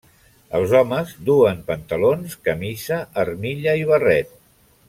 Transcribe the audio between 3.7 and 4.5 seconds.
i barret.